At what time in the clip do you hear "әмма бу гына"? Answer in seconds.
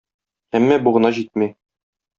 0.61-1.15